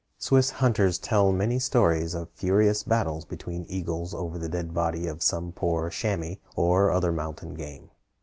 [0.17, 5.21] Swiss hunters tell many stories of furious battles between eagles over the dead body of
[5.21, 7.91] some poor chamois or other mountain game.